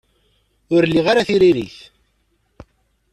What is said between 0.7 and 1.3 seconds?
Ur liɣ ara